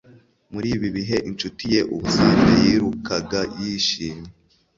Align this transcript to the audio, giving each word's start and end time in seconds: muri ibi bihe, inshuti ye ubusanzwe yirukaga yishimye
muri 0.51 0.67
ibi 0.75 0.87
bihe, 0.95 1.17
inshuti 1.29 1.63
ye 1.73 1.81
ubusanzwe 1.93 2.51
yirukaga 2.63 3.41
yishimye 3.59 4.29